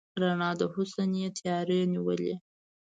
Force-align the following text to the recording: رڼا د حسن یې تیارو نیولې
رڼا 0.21 0.49
د 0.59 0.61
حسن 0.73 1.11
یې 1.21 1.27
تیارو 1.37 1.79
نیولې 1.93 2.35